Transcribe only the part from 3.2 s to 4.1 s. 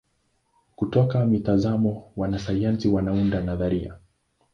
nadharia.